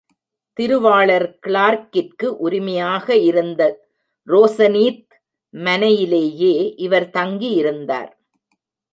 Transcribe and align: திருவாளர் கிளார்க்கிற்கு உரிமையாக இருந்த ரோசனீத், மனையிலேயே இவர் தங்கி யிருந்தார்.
திருவாளர் 0.57 1.25
கிளார்க்கிற்கு 1.47 2.27
உரிமையாக 2.37 3.15
இருந்த 3.15 3.61
ரோசனீத், 4.27 5.11
மனையிலேயே 5.53 6.55
இவர் 6.77 7.09
தங்கி 7.09 7.51
யிருந்தார். 7.55 8.11